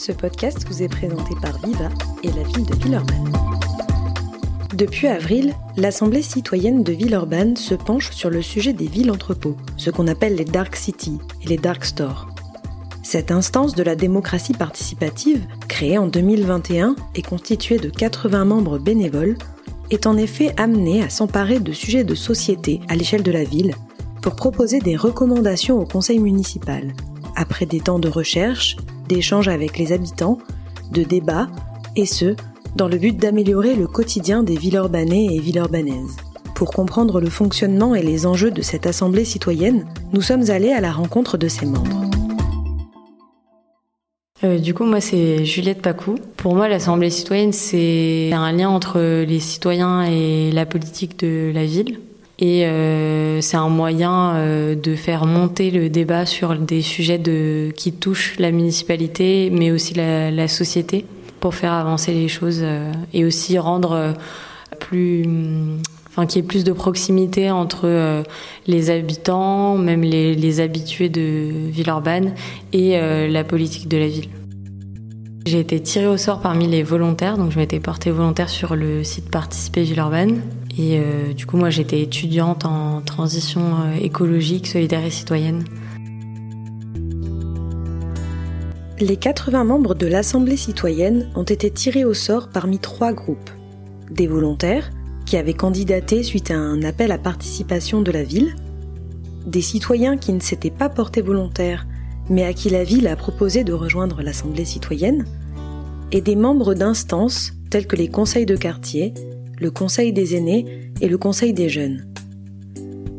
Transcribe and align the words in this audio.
Ce 0.00 0.12
podcast 0.12 0.66
vous 0.66 0.82
est 0.82 0.88
présenté 0.88 1.34
par 1.42 1.58
Viva 1.58 1.90
et 2.22 2.28
la 2.28 2.42
ville 2.42 2.64
de 2.64 2.74
Villeurbanne. 2.74 3.30
Depuis 4.74 5.08
avril, 5.08 5.52
l'Assemblée 5.76 6.22
citoyenne 6.22 6.82
de 6.82 6.90
Villeurbanne 6.90 7.54
se 7.54 7.74
penche 7.74 8.10
sur 8.12 8.30
le 8.30 8.40
sujet 8.40 8.72
des 8.72 8.86
villes 8.86 9.10
entrepôts, 9.10 9.58
ce 9.76 9.90
qu'on 9.90 10.08
appelle 10.08 10.36
les 10.36 10.46
dark 10.46 10.74
cities 10.74 11.18
et 11.42 11.48
les 11.48 11.58
dark 11.58 11.84
stores. 11.84 12.28
Cette 13.02 13.30
instance 13.30 13.74
de 13.74 13.82
la 13.82 13.94
démocratie 13.94 14.54
participative, 14.54 15.46
créée 15.68 15.98
en 15.98 16.06
2021 16.06 16.96
et 17.14 17.20
constituée 17.20 17.76
de 17.76 17.90
80 17.90 18.46
membres 18.46 18.78
bénévoles, 18.78 19.36
est 19.90 20.06
en 20.06 20.16
effet 20.16 20.54
amenée 20.56 21.02
à 21.02 21.10
s'emparer 21.10 21.60
de 21.60 21.72
sujets 21.72 22.04
de 22.04 22.14
société 22.14 22.80
à 22.88 22.96
l'échelle 22.96 23.22
de 23.22 23.32
la 23.32 23.44
ville 23.44 23.74
pour 24.22 24.34
proposer 24.34 24.78
des 24.78 24.96
recommandations 24.96 25.78
au 25.78 25.84
conseil 25.84 26.20
municipal, 26.20 26.94
après 27.36 27.66
des 27.66 27.80
temps 27.80 27.98
de 27.98 28.08
recherche, 28.08 28.78
d'échanges 29.10 29.48
avec 29.48 29.76
les 29.76 29.92
habitants, 29.92 30.38
de 30.92 31.02
débats, 31.02 31.48
et 31.96 32.06
ce, 32.06 32.36
dans 32.76 32.88
le 32.88 32.96
but 32.96 33.16
d'améliorer 33.16 33.74
le 33.74 33.88
quotidien 33.88 34.42
des 34.42 34.56
Villeurbanais 34.56 35.26
et 35.26 35.40
Villeurbanaises. 35.40 36.16
Pour 36.54 36.70
comprendre 36.70 37.20
le 37.20 37.28
fonctionnement 37.28 37.94
et 37.94 38.02
les 38.02 38.26
enjeux 38.26 38.50
de 38.50 38.62
cette 38.62 38.86
assemblée 38.86 39.24
citoyenne, 39.24 39.86
nous 40.12 40.22
sommes 40.22 40.50
allés 40.50 40.72
à 40.72 40.80
la 40.80 40.92
rencontre 40.92 41.36
de 41.38 41.48
ses 41.48 41.66
membres. 41.66 42.04
Euh, 44.44 44.58
du 44.58 44.72
coup, 44.72 44.84
moi, 44.84 45.00
c'est 45.00 45.44
Juliette 45.44 45.82
Pacou. 45.82 46.14
Pour 46.36 46.54
moi, 46.54 46.68
l'Assemblée 46.68 47.10
citoyenne, 47.10 47.52
c'est 47.52 48.30
un 48.32 48.52
lien 48.52 48.70
entre 48.70 49.00
les 49.24 49.40
citoyens 49.40 50.02
et 50.02 50.50
la 50.52 50.66
politique 50.66 51.18
de 51.18 51.50
la 51.52 51.64
ville. 51.64 51.98
Et 52.40 52.64
euh, 52.64 53.42
c'est 53.42 53.58
un 53.58 53.68
moyen 53.68 54.34
euh, 54.34 54.74
de 54.74 54.94
faire 54.94 55.26
monter 55.26 55.70
le 55.70 55.90
débat 55.90 56.24
sur 56.24 56.56
des 56.56 56.80
sujets 56.80 57.20
qui 57.76 57.92
touchent 57.92 58.38
la 58.38 58.50
municipalité, 58.50 59.50
mais 59.52 59.70
aussi 59.70 59.92
la, 59.94 60.48
société, 60.48 61.04
pour 61.38 61.54
faire 61.54 61.72
avancer 61.72 62.14
les 62.14 62.28
choses 62.28 62.60
euh, 62.62 62.90
et 63.12 63.26
aussi 63.26 63.58
rendre 63.58 64.14
plus 64.78 65.26
enfin 66.08 66.24
qu'il 66.26 66.40
y 66.40 66.44
ait 66.44 66.48
plus 66.48 66.64
de 66.64 66.72
proximité 66.72 67.50
entre 67.50 68.24
les 68.66 68.90
habitants, 68.90 69.76
même 69.76 70.02
les, 70.02 70.34
les, 70.34 70.60
habitués 70.60 71.10
de 71.10 71.68
Villeurbanne 71.70 72.34
et 72.72 72.98
la 73.28 73.44
politique 73.44 73.86
de 73.86 73.98
la 73.98 74.08
ville. 74.08 74.28
J'ai 75.46 75.60
été 75.60 75.78
tirée 75.80 76.06
au 76.06 76.16
sort 76.16 76.40
parmi 76.40 76.66
les 76.66 76.82
volontaires, 76.82 77.36
donc 77.36 77.52
je 77.52 77.58
m'étais 77.58 77.80
portée 77.80 78.10
volontaire 78.10 78.48
sur 78.48 78.74
le 78.74 79.04
site 79.04 79.30
Participer 79.30 79.82
Villeurbanne. 79.82 80.42
Et 80.80 80.98
euh, 80.98 81.34
du 81.34 81.44
coup, 81.44 81.58
moi, 81.58 81.68
j'étais 81.68 82.00
étudiante 82.00 82.64
en 82.64 83.02
transition 83.02 83.92
écologique, 84.00 84.66
solidaire 84.66 85.04
et 85.04 85.10
citoyenne. 85.10 85.62
Les 88.98 89.16
80 89.16 89.64
membres 89.64 89.94
de 89.94 90.06
l'Assemblée 90.06 90.56
citoyenne 90.56 91.28
ont 91.34 91.42
été 91.42 91.70
tirés 91.70 92.06
au 92.06 92.14
sort 92.14 92.48
parmi 92.48 92.78
trois 92.78 93.12
groupes. 93.12 93.50
Des 94.10 94.26
volontaires, 94.26 94.90
qui 95.26 95.36
avaient 95.36 95.52
candidaté 95.52 96.22
suite 96.22 96.50
à 96.50 96.56
un 96.56 96.82
appel 96.82 97.12
à 97.12 97.18
participation 97.18 98.00
de 98.00 98.10
la 98.10 98.22
ville, 98.22 98.56
des 99.44 99.60
citoyens 99.60 100.16
qui 100.16 100.32
ne 100.32 100.40
s'étaient 100.40 100.70
pas 100.70 100.88
portés 100.88 101.20
volontaires, 101.20 101.86
mais 102.30 102.44
à 102.44 102.54
qui 102.54 102.70
la 102.70 102.84
ville 102.84 103.06
a 103.06 103.16
proposé 103.16 103.64
de 103.64 103.74
rejoindre 103.74 104.22
l'Assemblée 104.22 104.64
citoyenne, 104.64 105.26
et 106.10 106.22
des 106.22 106.36
membres 106.36 106.72
d'instances 106.72 107.52
tels 107.68 107.86
que 107.86 107.96
les 107.96 108.08
conseils 108.08 108.46
de 108.46 108.56
quartier, 108.56 109.12
le 109.60 109.70
conseil 109.70 110.12
des 110.12 110.34
aînés 110.34 110.90
et 111.00 111.08
le 111.08 111.18
conseil 111.18 111.52
des 111.52 111.68
jeunes. 111.68 112.06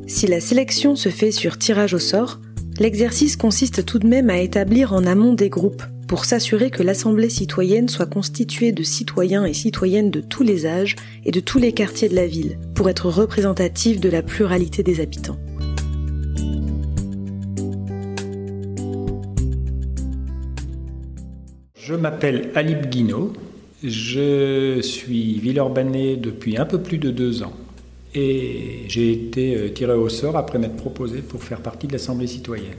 Si 0.08 0.28
la 0.28 0.42
sélection 0.42 0.96
se 0.96 1.10
fait 1.10 1.32
sur 1.32 1.58
tirage 1.58 1.94
au 1.94 2.00
sort, 2.00 2.42
l'exercice 2.80 3.38
consiste 3.38 3.86
tout 3.86 4.00
de 4.00 4.08
même 4.08 4.30
à 4.30 4.40
établir 4.40 4.92
en 4.92 5.06
amont 5.06 5.34
des 5.34 5.50
groupes 5.50 5.84
pour 6.08 6.26
s'assurer 6.26 6.72
que 6.72 6.84
l'Assemblée 6.84 7.30
citoyenne 7.30 7.88
soit 7.88 8.08
constituée 8.08 8.74
de 8.74 8.84
citoyens 8.84 9.46
et 9.46 9.54
citoyennes 9.54 10.12
de 10.12 10.20
tous 10.20 10.44
les 10.44 10.66
âges 10.66 10.98
et 11.24 11.32
de 11.32 11.40
tous 11.40 11.60
les 11.60 11.72
quartiers 11.72 12.10
de 12.10 12.16
la 12.16 12.28
ville, 12.28 12.58
pour 12.76 12.90
être 12.90 13.06
représentative 13.06 14.02
de 14.02 14.10
la 14.10 14.22
pluralité 14.22 14.84
des 14.84 15.00
habitants. 15.00 15.38
Je 21.76 21.94
m'appelle 21.94 22.52
Alip 22.56 22.90
Guinaud, 22.90 23.32
je 23.84 24.80
suis 24.82 25.40
Villeurbanais 25.40 26.16
depuis 26.16 26.58
un 26.58 26.66
peu 26.66 26.80
plus 26.80 26.98
de 26.98 27.10
deux 27.10 27.44
ans 27.44 27.54
et 28.14 28.84
j'ai 28.88 29.12
été 29.12 29.56
euh, 29.56 29.70
tiré 29.70 29.94
au 29.94 30.10
sort 30.10 30.36
après 30.36 30.60
m'être 30.60 30.76
proposé 30.76 31.22
pour 31.22 31.44
faire 31.44 31.62
partie 31.62 31.88
de 31.88 31.94
l'Assemblée 31.94 32.28
citoyenne. 32.28 32.76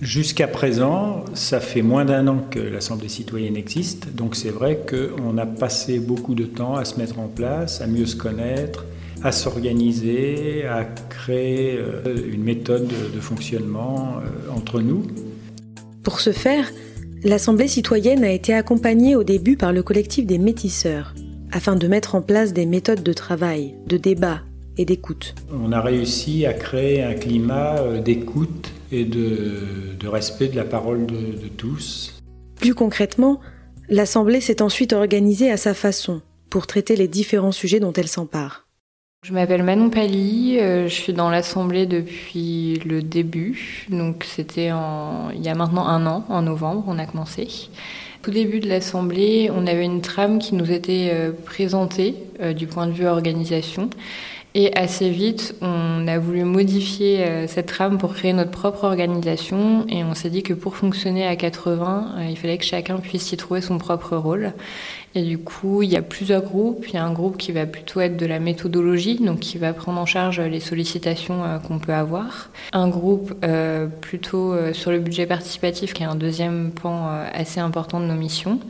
Jusqu'à 0.00 0.48
présent, 0.48 1.24
ça 1.34 1.60
fait 1.60 1.82
moins 1.82 2.04
d'un 2.04 2.26
an 2.26 2.38
que 2.50 2.58
l'Assemblée 2.58 3.10
citoyenne 3.10 3.56
existe, 3.56 4.14
donc 4.14 4.34
c'est 4.34 4.50
vrai 4.50 4.80
qu'on 4.88 5.36
a 5.36 5.46
passé 5.46 5.98
beaucoup 5.98 6.34
de 6.34 6.44
temps 6.44 6.74
à 6.74 6.84
se 6.84 6.98
mettre 6.98 7.18
en 7.18 7.28
place, 7.28 7.80
à 7.80 7.86
mieux 7.86 8.06
se 8.06 8.16
connaître, 8.16 8.86
à 9.22 9.30
s'organiser, 9.30 10.64
à 10.66 10.84
créer 10.84 11.76
euh, 11.76 12.32
une 12.32 12.42
méthode 12.42 12.88
de 12.88 13.20
fonctionnement 13.20 14.16
euh, 14.16 14.56
entre 14.56 14.80
nous. 14.80 15.06
Pour 16.02 16.20
ce 16.20 16.32
faire, 16.32 16.66
l'Assemblée 17.22 17.68
citoyenne 17.68 18.24
a 18.24 18.30
été 18.30 18.54
accompagnée 18.54 19.16
au 19.16 19.24
début 19.24 19.56
par 19.56 19.72
le 19.72 19.82
collectif 19.82 20.26
des 20.26 20.38
métisseurs, 20.38 21.14
afin 21.52 21.76
de 21.76 21.86
mettre 21.88 22.14
en 22.14 22.22
place 22.22 22.52
des 22.52 22.66
méthodes 22.66 23.02
de 23.02 23.12
travail, 23.12 23.74
de 23.86 23.96
débat 23.96 24.40
et 24.76 24.84
d'écoute. 24.84 25.34
On 25.52 25.72
a 25.72 25.80
réussi 25.80 26.46
à 26.46 26.54
créer 26.54 27.02
un 27.02 27.14
climat 27.14 27.78
euh, 27.78 28.00
d'écoute 28.00 28.70
et 28.92 29.04
de, 29.04 30.06
respect 30.06 30.48
de 30.48 30.56
la 30.56 30.64
parole 30.64 31.06
de, 31.06 31.14
de 31.14 31.48
tous. 31.56 32.20
Plus 32.56 32.74
concrètement, 32.74 33.40
l'Assemblée 33.88 34.40
s'est 34.40 34.62
ensuite 34.62 34.92
organisée 34.92 35.50
à 35.50 35.56
sa 35.56 35.74
façon 35.74 36.22
pour 36.48 36.66
traiter 36.66 36.96
les 36.96 37.08
différents 37.08 37.52
sujets 37.52 37.80
dont 37.80 37.92
elle 37.92 38.08
s'empare. 38.08 38.66
Je 39.22 39.34
m'appelle 39.34 39.62
Manon 39.62 39.90
Pali, 39.90 40.56
euh, 40.60 40.88
je 40.88 40.94
suis 40.94 41.12
dans 41.12 41.28
l'Assemblée 41.28 41.84
depuis 41.84 42.80
le 42.86 43.02
début, 43.02 43.86
donc 43.90 44.24
c'était 44.24 44.70
il 45.34 45.42
y 45.42 45.48
a 45.50 45.54
maintenant 45.54 45.86
un 45.86 46.06
an, 46.06 46.24
en 46.30 46.40
novembre, 46.40 46.84
on 46.86 46.98
a 46.98 47.04
commencé. 47.04 47.46
Au 48.26 48.30
début 48.30 48.60
de 48.60 48.68
l'Assemblée, 48.68 49.50
on 49.54 49.66
avait 49.66 49.84
une 49.84 50.00
trame 50.00 50.38
qui 50.38 50.54
nous 50.54 50.72
était 50.72 51.10
euh, 51.12 51.32
présentée 51.32 52.16
euh, 52.40 52.54
du 52.54 52.66
point 52.66 52.86
de 52.86 52.92
vue 52.92 53.06
organisation 53.06 53.90
et 54.54 54.76
assez 54.76 55.10
vite, 55.10 55.54
on 55.60 56.08
a 56.08 56.18
voulu 56.18 56.42
modifier 56.42 57.24
euh, 57.24 57.46
cette 57.46 57.66
trame 57.66 57.98
pour 57.98 58.14
créer 58.14 58.32
notre 58.32 58.50
propre 58.50 58.82
organisation 58.82 59.86
et 59.88 60.02
on 60.02 60.14
s'est 60.14 60.30
dit 60.30 60.42
que 60.42 60.54
pour 60.54 60.76
fonctionner 60.76 61.24
à 61.24 61.36
80, 61.36 62.14
euh, 62.16 62.24
il 62.28 62.36
fallait 62.36 62.58
que 62.58 62.64
chacun 62.64 62.96
puisse 62.96 63.30
y 63.30 63.36
trouver 63.36 63.60
son 63.60 63.78
propre 63.78 64.16
rôle. 64.16 64.52
Et 65.14 65.22
du 65.22 65.38
coup, 65.38 65.82
il 65.82 65.90
y 65.90 65.96
a 65.96 66.02
plusieurs 66.02 66.42
groupes. 66.42 66.84
Il 66.88 66.94
y 66.94 66.96
a 66.96 67.04
un 67.04 67.12
groupe 67.12 67.36
qui 67.36 67.52
va 67.52 67.64
plutôt 67.64 68.00
être 68.00 68.16
de 68.16 68.26
la 68.26 68.40
méthodologie, 68.40 69.20
donc 69.20 69.38
qui 69.38 69.56
va 69.56 69.72
prendre 69.72 70.00
en 70.00 70.06
charge 70.06 70.40
les 70.40 70.60
sollicitations 70.60 71.44
euh, 71.44 71.58
qu'on 71.58 71.78
peut 71.78 71.94
avoir. 71.94 72.50
Un 72.72 72.88
groupe 72.88 73.32
plutôt 74.00 74.54
sur 74.72 74.90
le 74.90 74.98
budget 74.98 75.26
participatif, 75.26 75.92
qui 75.92 76.02
est 76.02 76.06
un 76.06 76.14
deuxième 76.14 76.70
pan 76.70 77.08
assez 77.32 77.60
important 77.60 78.00
de 78.00 78.06
nos 78.06 78.14
missions. 78.14 78.60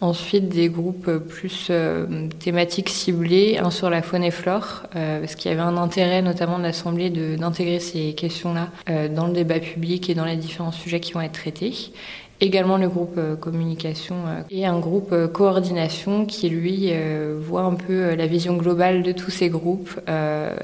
Ensuite, 0.00 0.48
des 0.48 0.68
groupes 0.68 1.10
plus 1.18 1.68
euh, 1.70 2.28
thématiques 2.38 2.88
ciblés, 2.88 3.58
un 3.58 3.70
sur 3.70 3.90
la 3.90 4.02
faune 4.02 4.24
et 4.24 4.32
flore, 4.32 4.82
euh, 4.96 5.20
parce 5.20 5.34
qu'il 5.36 5.50
y 5.50 5.54
avait 5.54 5.62
un 5.62 5.76
intérêt 5.76 6.20
notamment 6.20 6.58
de 6.58 6.64
l'Assemblée 6.64 7.10
d'intégrer 7.10 7.78
ces 7.78 8.12
questions-là 8.12 8.68
euh, 8.90 9.08
dans 9.08 9.26
le 9.28 9.32
débat 9.32 9.60
public 9.60 10.10
et 10.10 10.14
dans 10.14 10.24
les 10.24 10.36
différents 10.36 10.72
sujets 10.72 11.00
qui 11.00 11.12
vont 11.12 11.20
être 11.20 11.32
traités. 11.32 11.92
Également 12.40 12.76
le 12.76 12.88
groupe 12.88 13.18
communication 13.40 14.16
et 14.50 14.66
un 14.66 14.80
groupe 14.80 15.14
coordination 15.32 16.26
qui, 16.26 16.50
lui, 16.50 16.92
voit 17.40 17.62
un 17.62 17.74
peu 17.74 18.14
la 18.14 18.26
vision 18.26 18.56
globale 18.56 19.04
de 19.04 19.12
tous 19.12 19.30
ces 19.30 19.48
groupes, 19.48 20.00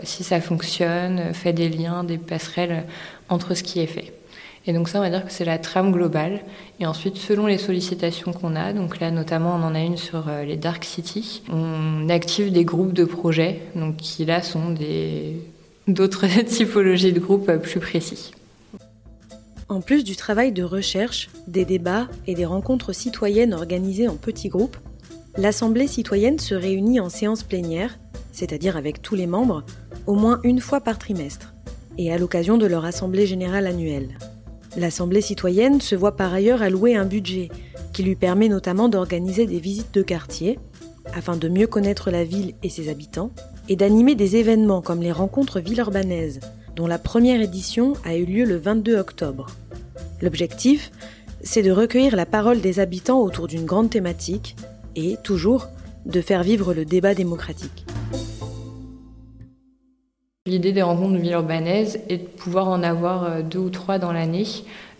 si 0.02 0.24
ça 0.24 0.41
fonctionne, 0.41 1.32
fait 1.32 1.52
des 1.52 1.68
liens, 1.68 2.02
des 2.02 2.18
passerelles 2.18 2.84
entre 3.28 3.54
ce 3.54 3.62
qui 3.62 3.78
est 3.78 3.86
fait. 3.86 4.12
Et 4.70 4.72
donc 4.72 4.88
ça, 4.88 4.98
on 4.98 5.03
va 5.03 5.10
dire 5.10 5.26
que 5.26 5.32
c'est 5.32 5.44
la 5.44 5.58
trame 5.58 5.91
globale. 5.91 6.42
Et 6.78 6.86
ensuite, 6.86 7.16
selon 7.16 7.47
les 7.47 7.58
sollicitations 7.58 8.33
qu'on 8.33 8.54
a, 8.54 8.72
donc 8.72 9.00
là 9.00 9.10
notamment 9.10 9.56
on 9.56 9.65
en 9.65 9.74
a 9.74 9.80
une 9.80 9.97
sur 9.97 10.28
euh, 10.28 10.44
les 10.44 10.56
Dark 10.56 10.84
City, 10.84 11.42
on 11.50 12.09
active 12.09 12.53
des 12.53 12.65
groupes 12.65 12.92
de 12.92 13.04
projets, 13.04 13.62
donc 13.74 13.97
qui 13.97 14.24
là 14.24 14.44
sont 14.44 14.71
des 14.71 15.42
d'autres 15.89 16.24
typologies 16.47 17.12
de 17.12 17.18
groupes 17.18 17.48
euh, 17.48 17.59
plus 17.59 17.80
précis. 17.80 18.30
En 19.68 19.80
plus 19.80 20.04
du 20.04 20.15
travail 20.15 20.53
de 20.53 20.62
recherche, 20.62 21.30
des 21.48 21.65
débats 21.65 22.06
et 22.28 22.36
des 22.36 22.44
rencontres 22.44 22.92
citoyennes 22.92 23.54
organisées 23.54 24.06
en 24.06 24.15
petits 24.15 24.50
groupes, 24.50 24.77
l'Assemblée 25.36 25.89
citoyenne 25.89 26.39
se 26.39 26.54
réunit 26.54 27.00
en 27.00 27.09
séance 27.09 27.42
plénière, 27.42 27.98
c'est-à-dire 28.30 28.77
avec 28.77 29.03
tous 29.03 29.16
les 29.16 29.27
membres, 29.27 29.65
au 30.06 30.15
moins 30.15 30.39
une 30.44 30.60
fois 30.60 30.80
par 30.80 30.97
trimestre, 30.97 31.54
et 31.98 32.12
à 32.12 32.18
l'occasion 32.18 32.56
de 32.56 32.66
leur 32.66 32.84
Assemblée 32.84 33.27
générale 33.27 33.66
annuelle. 33.66 34.10
L'Assemblée 34.76 35.20
citoyenne 35.20 35.80
se 35.80 35.94
voit 35.94 36.16
par 36.16 36.32
ailleurs 36.32 36.62
allouer 36.62 36.96
un 36.96 37.04
budget 37.04 37.48
qui 37.92 38.02
lui 38.02 38.16
permet 38.16 38.48
notamment 38.48 38.88
d'organiser 38.88 39.46
des 39.46 39.58
visites 39.58 39.94
de 39.94 40.02
quartier 40.02 40.58
afin 41.12 41.36
de 41.36 41.48
mieux 41.48 41.66
connaître 41.66 42.10
la 42.10 42.24
ville 42.24 42.54
et 42.62 42.68
ses 42.68 42.88
habitants 42.88 43.32
et 43.68 43.76
d'animer 43.76 44.14
des 44.14 44.36
événements 44.36 44.82
comme 44.82 45.02
les 45.02 45.12
rencontres 45.12 45.60
villeurbanaises 45.60 46.40
dont 46.76 46.86
la 46.86 46.98
première 46.98 47.40
édition 47.40 47.94
a 48.04 48.16
eu 48.16 48.24
lieu 48.24 48.44
le 48.44 48.56
22 48.56 48.96
octobre. 48.96 49.48
L'objectif 50.22 50.92
c'est 51.42 51.62
de 51.62 51.70
recueillir 51.70 52.16
la 52.16 52.26
parole 52.26 52.60
des 52.60 52.80
habitants 52.80 53.20
autour 53.20 53.46
d'une 53.46 53.64
grande 53.64 53.90
thématique 53.90 54.56
et, 54.96 55.16
toujours, 55.22 55.68
de 56.06 56.20
faire 56.20 56.42
vivre 56.42 56.74
le 56.74 56.84
débat 56.84 57.14
démocratique. 57.14 57.86
L'idée 60.50 60.72
des 60.72 60.82
rencontres 60.82 61.12
de 61.12 61.18
ville 61.18 61.30
urbanaise 61.30 62.00
est 62.08 62.16
de 62.16 62.26
pouvoir 62.26 62.66
en 62.66 62.82
avoir 62.82 63.22
euh, 63.22 63.42
deux 63.42 63.60
ou 63.60 63.70
trois 63.70 64.00
dans 64.00 64.10
l'année, 64.10 64.47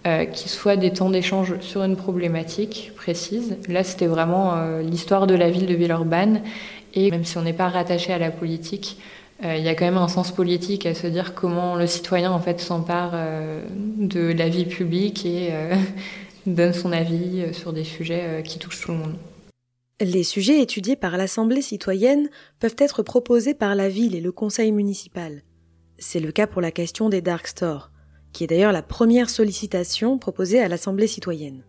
euh, 0.07 0.25
qui 0.25 0.49
soient 0.49 0.77
des 0.77 0.93
temps 0.93 1.11
d'échange 1.11 1.59
sur 1.61 1.83
une 1.83 1.97
problématique 1.97 2.93
précise. 2.95 3.57
Là, 3.69 3.83
c'était 3.83 4.07
vraiment 4.07 4.55
euh, 4.55 4.81
l'histoire 4.81 5.27
de 5.27 5.35
la 5.35 5.51
ville 5.51 5.67
de 5.67 5.75
Villeurbanne. 5.75 6.43
Et 6.95 7.11
même 7.11 7.25
si 7.25 7.37
on 7.37 7.43
n'est 7.43 7.53
pas 7.53 7.69
rattaché 7.69 8.13
à 8.13 8.19
la 8.19 8.31
politique, 8.31 8.97
il 9.43 9.63
y 9.63 9.69
a 9.69 9.75
quand 9.75 9.87
même 9.87 9.97
un 9.97 10.09
sens 10.09 10.33
politique 10.33 10.87
à 10.87 10.95
se 10.95 11.07
dire 11.07 11.35
comment 11.35 11.75
le 11.75 11.87
citoyen 11.87 12.31
en 12.31 12.41
fait 12.41 12.61
s'empare 12.61 13.13
de 13.97 14.33
la 14.33 14.49
vie 14.51 14.67
publique 14.67 15.25
et 15.25 15.51
donne 16.47 16.75
son 16.75 16.93
avis 16.93 17.55
sur 17.55 17.73
des 17.73 17.85
sujets 17.85 18.43
qui 18.45 18.59
touchent 18.59 18.83
tout 18.83 18.91
le 18.91 18.99
monde. 18.99 19.15
Les 20.03 20.23
sujets 20.23 20.63
étudiés 20.63 20.97
par 20.97 21.19
l'Assemblée 21.19 21.61
citoyenne 21.61 22.31
peuvent 22.59 22.77
être 22.79 23.03
proposés 23.03 23.53
par 23.53 23.75
la 23.75 23.91
ville 23.91 24.15
et 24.15 24.23
le 24.23 24.33
conseil 24.33 24.73
municipal. 24.73 25.43
C'est 25.99 26.21
le 26.21 26.33
cas 26.33 26.47
pour 26.47 26.63
la 26.63 26.71
question 26.71 27.11
des 27.11 27.21
dark 27.21 27.47
stores, 27.47 27.91
qui 28.33 28.45
est 28.45 28.47
d'ailleurs 28.47 28.73
la 28.73 28.81
première 28.81 29.29
sollicitation 29.29 30.17
proposée 30.17 30.59
à 30.59 30.69
l'Assemblée 30.69 31.07
citoyenne. 31.07 31.65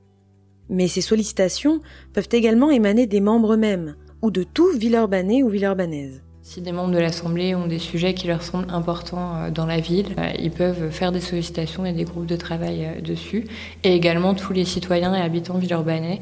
Mais 0.69 0.87
ces 0.87 1.01
sollicitations 1.01 1.81
peuvent 2.13 2.29
également 2.31 2.71
émaner 2.71 3.05
des 3.05 3.19
membres 3.19 3.55
eux-mêmes, 3.55 3.97
ou 4.21 4.31
de 4.31 4.43
tout 4.43 4.69
Villeurbanais 4.77 5.43
ou 5.43 5.49
Villeurbannaise. 5.49 6.21
Si 6.43 6.59
des 6.59 6.71
membres 6.71 6.91
de 6.91 6.97
l'Assemblée 6.99 7.53
ont 7.53 7.67
des 7.67 7.77
sujets 7.77 8.15
qui 8.15 8.27
leur 8.27 8.41
semblent 8.41 8.73
importants 8.73 9.35
euh, 9.35 9.51
dans 9.51 9.67
la 9.67 9.79
ville, 9.79 10.15
euh, 10.17 10.31
ils 10.39 10.49
peuvent 10.49 10.89
faire 10.89 11.11
des 11.11 11.21
sollicitations 11.21 11.85
et 11.85 11.93
des 11.93 12.03
groupes 12.03 12.25
de 12.25 12.35
travail 12.35 12.85
euh, 12.85 13.01
dessus. 13.01 13.45
Et 13.83 13.93
également 13.93 14.33
tous 14.33 14.51
les 14.51 14.65
citoyens 14.65 15.13
et 15.13 15.21
habitants 15.21 15.57
villeurbanais 15.57 16.19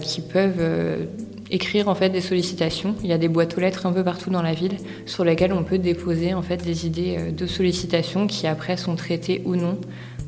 qui 0.00 0.22
peuvent 0.22 1.06
écrire 1.50 1.88
en 1.88 1.94
fait 1.94 2.10
des 2.10 2.20
sollicitations. 2.20 2.94
Il 3.02 3.08
y 3.08 3.12
a 3.12 3.18
des 3.18 3.28
boîtes 3.28 3.56
aux 3.56 3.60
lettres 3.60 3.86
un 3.86 3.92
peu 3.92 4.04
partout 4.04 4.30
dans 4.30 4.42
la 4.42 4.54
ville 4.54 4.76
sur 5.06 5.24
lesquelles 5.24 5.52
on 5.52 5.64
peut 5.64 5.78
déposer 5.78 6.34
en 6.34 6.42
fait 6.42 6.58
des 6.58 6.86
idées 6.86 7.32
de 7.32 7.46
sollicitations 7.46 8.26
qui 8.26 8.46
après 8.46 8.76
sont 8.76 8.96
traitées 8.96 9.42
ou 9.44 9.56
non 9.56 9.78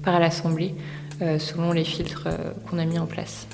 par 0.02 0.18
l'Assemblée 0.20 0.74
selon 1.38 1.72
les 1.72 1.84
filtres 1.84 2.28
qu'on 2.68 2.78
a 2.78 2.84
mis 2.84 2.98
en 2.98 3.06
place. 3.06 3.46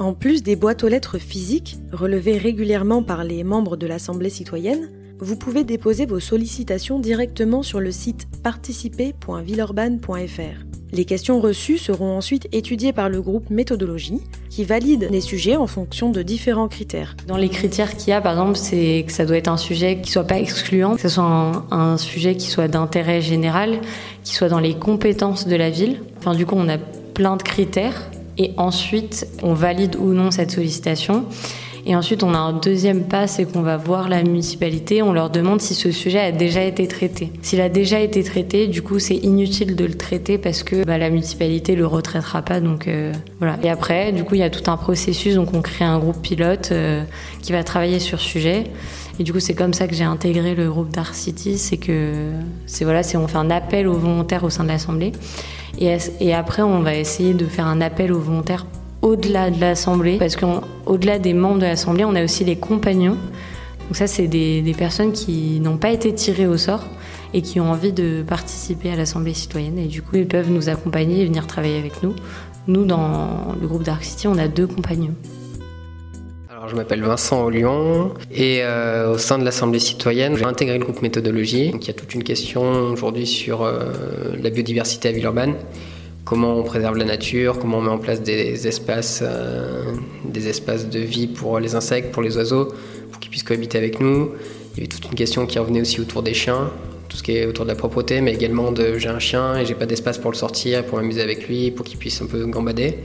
En 0.00 0.14
plus 0.14 0.42
des 0.42 0.56
boîtes 0.56 0.82
aux 0.82 0.88
lettres 0.88 1.18
physiques, 1.18 1.76
relevées 1.92 2.38
régulièrement 2.38 3.02
par 3.02 3.22
les 3.22 3.44
membres 3.44 3.76
de 3.76 3.86
l'Assemblée 3.86 4.30
citoyenne, 4.30 4.88
vous 5.18 5.36
pouvez 5.36 5.62
déposer 5.62 6.06
vos 6.06 6.20
sollicitations 6.20 6.98
directement 6.98 7.62
sur 7.62 7.80
le 7.80 7.92
site 7.92 8.26
participer.villeurbanne.fr. 8.42 10.69
Les 10.92 11.04
questions 11.04 11.40
reçues 11.40 11.78
seront 11.78 12.16
ensuite 12.16 12.48
étudiées 12.52 12.92
par 12.92 13.08
le 13.08 13.22
groupe 13.22 13.48
méthodologie 13.50 14.20
qui 14.48 14.64
valide 14.64 15.08
les 15.10 15.20
sujets 15.20 15.56
en 15.56 15.68
fonction 15.68 16.10
de 16.10 16.22
différents 16.22 16.66
critères. 16.66 17.16
Dans 17.28 17.36
les 17.36 17.48
critères 17.48 17.96
qu'il 17.96 18.10
y 18.10 18.12
a, 18.12 18.20
par 18.20 18.32
exemple, 18.32 18.56
c'est 18.56 19.04
que 19.06 19.12
ça 19.12 19.24
doit 19.24 19.36
être 19.36 19.48
un 19.48 19.56
sujet 19.56 20.00
qui 20.00 20.10
soit 20.10 20.24
pas 20.24 20.38
excluant, 20.38 20.96
que 20.96 21.02
ce 21.02 21.08
soit 21.08 21.66
un, 21.70 21.96
sujet 21.96 22.34
qui 22.34 22.48
soit 22.48 22.66
d'intérêt 22.68 23.20
général, 23.20 23.80
qui 24.24 24.34
soit 24.34 24.48
dans 24.48 24.58
les 24.58 24.74
compétences 24.74 25.46
de 25.46 25.54
la 25.54 25.70
ville. 25.70 26.00
Enfin, 26.18 26.34
du 26.34 26.44
coup, 26.44 26.56
on 26.58 26.68
a 26.68 26.78
plein 26.78 27.36
de 27.36 27.42
critères 27.42 28.10
et 28.38 28.52
ensuite 28.56 29.26
on 29.42 29.54
valide 29.54 29.96
ou 29.96 30.12
non 30.12 30.30
cette 30.30 30.50
sollicitation. 30.50 31.24
Et 31.86 31.96
ensuite, 31.96 32.22
on 32.22 32.34
a 32.34 32.38
un 32.38 32.52
deuxième 32.52 33.04
pas, 33.04 33.26
c'est 33.26 33.50
qu'on 33.50 33.62
va 33.62 33.76
voir 33.76 34.08
la 34.08 34.22
municipalité, 34.22 35.02
on 35.02 35.12
leur 35.12 35.30
demande 35.30 35.60
si 35.60 35.74
ce 35.74 35.90
sujet 35.90 36.20
a 36.20 36.32
déjà 36.32 36.62
été 36.62 36.86
traité. 36.86 37.32
S'il 37.42 37.60
a 37.60 37.68
déjà 37.68 38.00
été 38.00 38.22
traité, 38.22 38.66
du 38.66 38.82
coup, 38.82 38.98
c'est 38.98 39.16
inutile 39.16 39.76
de 39.76 39.84
le 39.84 39.94
traiter 39.94 40.38
parce 40.38 40.62
que 40.62 40.84
bah, 40.84 40.98
la 40.98 41.10
municipalité 41.10 41.74
le 41.76 41.86
retraitera 41.86 42.42
pas. 42.42 42.60
Donc 42.60 42.88
euh, 42.88 43.12
voilà. 43.38 43.58
Et 43.62 43.70
après, 43.70 44.12
du 44.12 44.24
coup, 44.24 44.34
il 44.34 44.40
y 44.40 44.44
a 44.44 44.50
tout 44.50 44.70
un 44.70 44.76
processus. 44.76 45.34
Donc, 45.34 45.54
on 45.54 45.62
crée 45.62 45.84
un 45.84 45.98
groupe 45.98 46.20
pilote 46.20 46.70
euh, 46.72 47.04
qui 47.42 47.52
va 47.52 47.64
travailler 47.64 47.98
sur 47.98 48.20
ce 48.20 48.26
sujet. 48.26 48.64
Et 49.18 49.22
du 49.22 49.32
coup, 49.32 49.40
c'est 49.40 49.54
comme 49.54 49.74
ça 49.74 49.86
que 49.86 49.94
j'ai 49.94 50.04
intégré 50.04 50.54
le 50.54 50.70
groupe 50.70 50.90
Dark 50.90 51.14
City. 51.14 51.58
C'est 51.58 51.76
que, 51.76 52.30
c'est 52.66 52.84
voilà, 52.84 53.02
c'est 53.02 53.16
on 53.16 53.28
fait 53.28 53.36
un 53.36 53.50
appel 53.50 53.86
aux 53.86 53.98
volontaires 53.98 54.44
au 54.44 54.50
sein 54.50 54.64
de 54.64 54.68
l'assemblée. 54.68 55.12
Et, 55.78 56.34
après, 56.34 56.62
on 56.62 56.80
va 56.80 56.94
essayer 56.94 57.32
de 57.32 57.46
faire 57.46 57.66
un 57.66 57.80
appel 57.80 58.12
aux 58.12 58.18
volontaires 58.18 58.66
au-delà 59.02 59.50
de 59.50 59.60
l'Assemblée, 59.60 60.18
parce 60.18 60.36
qu'au-delà 60.36 61.18
des 61.18 61.32
membres 61.32 61.58
de 61.58 61.66
l'Assemblée, 61.66 62.04
on 62.04 62.14
a 62.14 62.24
aussi 62.24 62.44
les 62.44 62.56
compagnons. 62.56 63.16
Donc 63.86 63.96
ça, 63.96 64.06
c'est 64.06 64.26
des, 64.28 64.74
personnes 64.76 65.12
qui 65.12 65.60
n'ont 65.60 65.76
pas 65.76 65.90
été 65.90 66.14
tirées 66.14 66.46
au 66.46 66.56
sort 66.56 66.84
et 67.34 67.42
qui 67.42 67.60
ont 67.60 67.70
envie 67.70 67.92
de 67.92 68.22
participer 68.26 68.90
à 68.90 68.96
l'Assemblée 68.96 69.34
citoyenne. 69.34 69.78
Et 69.78 69.86
du 69.86 70.02
coup, 70.02 70.16
ils 70.16 70.26
peuvent 70.26 70.50
nous 70.50 70.68
accompagner 70.68 71.22
et 71.22 71.26
venir 71.26 71.46
travailler 71.46 71.78
avec 71.78 72.02
nous. 72.02 72.14
Nous, 72.66 72.84
dans 72.84 73.54
le 73.60 73.66
groupe 73.66 73.82
Dark 73.82 74.04
City, 74.04 74.28
on 74.28 74.38
a 74.38 74.48
deux 74.48 74.66
compagnons 74.66 75.14
je 76.70 76.76
m'appelle 76.76 77.02
Vincent 77.02 77.48
Lyon 77.48 78.12
et 78.30 78.60
euh, 78.62 79.12
au 79.12 79.18
sein 79.18 79.38
de 79.38 79.44
l'Assemblée 79.44 79.78
citoyenne, 79.78 80.36
j'ai 80.36 80.44
intégré 80.44 80.78
le 80.78 80.84
groupe 80.84 81.02
méthodologie. 81.02 81.70
Donc, 81.70 81.84
il 81.84 81.88
y 81.88 81.90
a 81.90 81.94
toute 81.94 82.14
une 82.14 82.22
question 82.22 82.62
aujourd'hui 82.92 83.26
sur 83.26 83.62
euh, 83.62 83.92
la 84.40 84.50
biodiversité 84.50 85.08
à 85.08 85.12
Villeurbanne. 85.12 85.54
Comment 86.24 86.56
on 86.56 86.62
préserve 86.62 86.96
la 86.96 87.04
nature, 87.04 87.58
comment 87.58 87.78
on 87.78 87.82
met 87.82 87.90
en 87.90 87.98
place 87.98 88.22
des 88.22 88.66
espaces, 88.66 89.20
euh, 89.22 89.84
des 90.24 90.48
espaces 90.48 90.88
de 90.88 91.00
vie 91.00 91.26
pour 91.26 91.58
les 91.58 91.74
insectes, 91.74 92.12
pour 92.12 92.22
les 92.22 92.36
oiseaux, 92.36 92.68
pour 93.10 93.20
qu'ils 93.20 93.30
puissent 93.30 93.42
cohabiter 93.42 93.78
avec 93.78 94.00
nous. 94.00 94.32
Il 94.72 94.78
y 94.78 94.80
avait 94.80 94.88
toute 94.88 95.04
une 95.06 95.14
question 95.14 95.46
qui 95.46 95.58
revenait 95.58 95.80
aussi 95.80 96.00
autour 96.00 96.22
des 96.22 96.34
chiens, 96.34 96.70
tout 97.08 97.16
ce 97.16 97.22
qui 97.22 97.36
est 97.36 97.46
autour 97.46 97.64
de 97.64 97.70
la 97.70 97.74
propreté, 97.74 98.20
mais 98.20 98.32
également 98.32 98.70
de 98.70 98.98
j'ai 98.98 99.08
un 99.08 99.18
chien 99.18 99.56
et 99.56 99.66
j'ai 99.66 99.74
pas 99.74 99.86
d'espace 99.86 100.18
pour 100.18 100.30
le 100.30 100.36
sortir, 100.36 100.84
pour 100.84 100.98
m'amuser 100.98 101.22
avec 101.22 101.48
lui, 101.48 101.70
pour 101.70 101.84
qu'il 101.84 101.98
puisse 101.98 102.20
un 102.22 102.26
peu 102.26 102.46
gambader. 102.46 102.98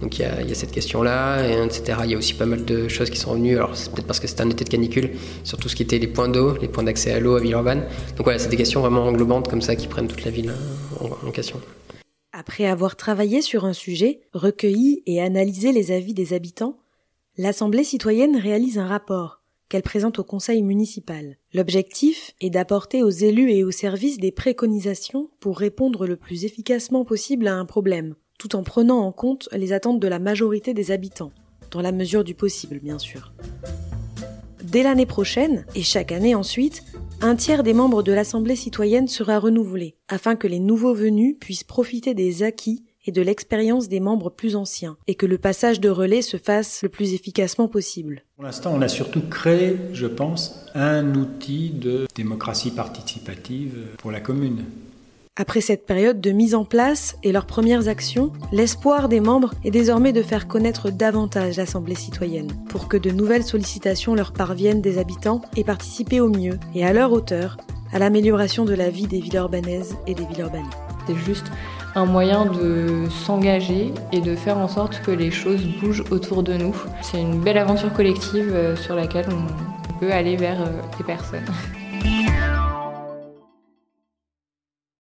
Donc 0.00 0.18
il 0.18 0.22
y, 0.22 0.24
a, 0.24 0.54
cette 0.54 0.72
question-là, 0.72 1.64
etc. 1.64 1.98
Il 2.04 2.10
y 2.10 2.14
a 2.14 2.18
aussi 2.18 2.34
pas 2.34 2.46
mal 2.46 2.64
de 2.64 2.88
choses 2.88 3.10
qui 3.10 3.18
sont 3.18 3.34
venues. 3.34 3.56
Alors 3.56 3.70
c'est 3.74 3.90
peut-être 3.92 4.06
parce 4.06 4.20
que 4.20 4.26
c'était 4.26 4.42
un 4.42 4.50
été 4.50 4.64
de 4.64 4.68
canicule, 4.68 5.10
sur 5.44 5.56
tout 5.56 5.68
ce 5.68 5.76
qui 5.76 5.84
était 5.84 5.98
les 5.98 6.08
points 6.08 6.28
d'eau, 6.28 6.56
les 6.60 6.68
points 6.68 6.82
d'accès 6.82 7.12
à 7.12 7.20
l'eau 7.20 7.36
à 7.36 7.40
Villeurbanne. 7.40 7.84
Donc 8.16 8.24
voilà, 8.24 8.38
c'est 8.38 8.48
des 8.48 8.56
questions 8.56 8.80
vraiment 8.80 9.06
englobantes 9.06 9.48
comme 9.48 9.62
ça 9.62 9.76
qui 9.76 9.86
prennent 9.86 10.08
toute 10.08 10.24
la 10.24 10.30
ville 10.30 10.52
en 11.00 11.30
question. 11.30 11.60
Après 12.36 12.66
avoir 12.66 12.96
travaillé 12.96 13.42
sur 13.42 13.64
un 13.64 13.72
sujet, 13.72 14.22
recueilli 14.32 15.04
et 15.06 15.22
analysé 15.22 15.70
les 15.70 15.92
avis 15.92 16.14
des 16.14 16.32
habitants, 16.32 16.78
l'Assemblée 17.38 17.84
citoyenne 17.84 18.36
réalise 18.36 18.76
un 18.76 18.88
rapport 18.88 19.40
qu'elle 19.68 19.84
présente 19.84 20.18
au 20.18 20.24
conseil 20.24 20.64
municipal. 20.64 21.36
L'objectif 21.52 22.32
est 22.40 22.50
d'apporter 22.50 23.04
aux 23.04 23.10
élus 23.10 23.52
et 23.52 23.62
aux 23.62 23.70
services 23.70 24.18
des 24.18 24.32
préconisations 24.32 25.30
pour 25.38 25.60
répondre 25.60 26.08
le 26.08 26.16
plus 26.16 26.44
efficacement 26.44 27.04
possible 27.04 27.46
à 27.46 27.54
un 27.54 27.66
problème, 27.66 28.16
tout 28.36 28.56
en 28.56 28.64
prenant 28.64 28.98
en 29.06 29.12
compte 29.12 29.48
les 29.52 29.72
attentes 29.72 30.00
de 30.00 30.08
la 30.08 30.18
majorité 30.18 30.74
des 30.74 30.90
habitants, 30.90 31.30
dans 31.70 31.82
la 31.82 31.92
mesure 31.92 32.24
du 32.24 32.34
possible 32.34 32.80
bien 32.80 32.98
sûr. 32.98 33.32
Dès 34.64 34.82
l'année 34.82 35.06
prochaine, 35.06 35.66
et 35.76 35.82
chaque 35.82 36.10
année 36.10 36.34
ensuite, 36.34 36.82
un 37.20 37.36
tiers 37.36 37.62
des 37.62 37.74
membres 37.74 38.02
de 38.02 38.12
l'Assemblée 38.12 38.56
citoyenne 38.56 39.08
sera 39.08 39.38
renouvelé, 39.38 39.96
afin 40.08 40.36
que 40.36 40.46
les 40.46 40.58
nouveaux 40.58 40.94
venus 40.94 41.36
puissent 41.40 41.64
profiter 41.64 42.14
des 42.14 42.42
acquis 42.42 42.84
et 43.06 43.12
de 43.12 43.22
l'expérience 43.22 43.88
des 43.88 44.00
membres 44.00 44.30
plus 44.30 44.56
anciens, 44.56 44.96
et 45.06 45.14
que 45.14 45.26
le 45.26 45.38
passage 45.38 45.80
de 45.80 45.88
relais 45.88 46.22
se 46.22 46.36
fasse 46.36 46.82
le 46.82 46.88
plus 46.88 47.12
efficacement 47.12 47.68
possible. 47.68 48.24
Pour 48.36 48.44
l'instant, 48.44 48.72
on 48.74 48.80
a 48.80 48.88
surtout 48.88 49.22
créé, 49.22 49.76
je 49.92 50.06
pense, 50.06 50.66
un 50.74 51.14
outil 51.14 51.70
de 51.70 52.06
démocratie 52.14 52.70
participative 52.70 53.74
pour 53.98 54.10
la 54.10 54.20
commune. 54.20 54.64
Après 55.36 55.60
cette 55.60 55.84
période 55.84 56.20
de 56.20 56.30
mise 56.30 56.54
en 56.54 56.64
place 56.64 57.16
et 57.24 57.32
leurs 57.32 57.46
premières 57.46 57.88
actions, 57.88 58.30
l'espoir 58.52 59.08
des 59.08 59.18
membres 59.18 59.52
est 59.64 59.72
désormais 59.72 60.12
de 60.12 60.22
faire 60.22 60.46
connaître 60.46 60.90
davantage 60.90 61.56
l'Assemblée 61.56 61.96
citoyenne, 61.96 62.52
pour 62.68 62.86
que 62.86 62.96
de 62.96 63.10
nouvelles 63.10 63.42
sollicitations 63.42 64.14
leur 64.14 64.32
parviennent 64.32 64.80
des 64.80 64.96
habitants 64.96 65.42
et 65.56 65.64
participer 65.64 66.20
au 66.20 66.28
mieux 66.28 66.60
et 66.76 66.86
à 66.86 66.92
leur 66.92 67.12
hauteur 67.12 67.56
à 67.92 67.98
l'amélioration 67.98 68.64
de 68.64 68.74
la 68.74 68.90
vie 68.90 69.08
des 69.08 69.18
villes 69.18 69.34
urbanaises 69.34 69.96
et 70.06 70.14
des 70.14 70.24
villes 70.24 70.42
urbaines. 70.42 70.70
C'est 71.08 71.16
juste 71.16 71.46
un 71.96 72.06
moyen 72.06 72.46
de 72.46 73.08
s'engager 73.10 73.92
et 74.12 74.20
de 74.20 74.36
faire 74.36 74.58
en 74.58 74.68
sorte 74.68 75.02
que 75.02 75.10
les 75.10 75.32
choses 75.32 75.66
bougent 75.80 76.04
autour 76.12 76.44
de 76.44 76.54
nous. 76.54 76.76
C'est 77.02 77.20
une 77.20 77.40
belle 77.40 77.58
aventure 77.58 77.92
collective 77.92 78.52
euh, 78.54 78.76
sur 78.76 78.94
laquelle 78.94 79.26
on 79.30 79.98
peut 79.98 80.12
aller 80.12 80.36
vers 80.36 80.62
euh, 80.62 80.80
les 80.96 81.04
personnes. 81.04 81.44